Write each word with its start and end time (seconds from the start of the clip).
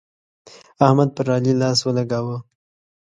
احمد 0.85 1.09
پر 1.15 1.27
علي 1.35 1.53
لاس 1.61 1.79
ولګاوو. 1.83 2.37